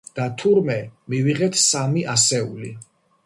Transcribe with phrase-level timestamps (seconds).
[0.19, 0.77] და თურმე
[1.13, 2.73] მივიღეთ სამი ასეული.